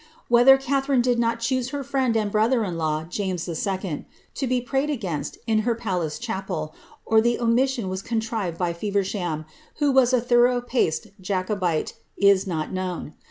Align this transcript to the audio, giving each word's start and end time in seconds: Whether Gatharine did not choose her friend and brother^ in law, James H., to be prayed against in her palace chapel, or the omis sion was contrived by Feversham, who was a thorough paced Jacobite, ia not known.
Whether 0.29 0.57
Gatharine 0.57 1.03
did 1.03 1.19
not 1.19 1.41
choose 1.41 1.69
her 1.69 1.83
friend 1.83 2.17
and 2.17 2.31
brother^ 2.31 2.67
in 2.67 2.75
law, 2.75 3.03
James 3.03 3.47
H., 3.47 3.85
to 4.33 4.47
be 4.47 4.59
prayed 4.59 4.89
against 4.89 5.37
in 5.45 5.59
her 5.59 5.75
palace 5.75 6.17
chapel, 6.17 6.73
or 7.05 7.21
the 7.21 7.37
omis 7.39 7.69
sion 7.75 7.87
was 7.87 8.01
contrived 8.01 8.57
by 8.57 8.73
Feversham, 8.73 9.45
who 9.75 9.91
was 9.91 10.11
a 10.11 10.19
thorough 10.19 10.59
paced 10.59 11.05
Jacobite, 11.21 11.93
ia 12.19 12.35
not 12.47 12.73
known. 12.73 13.13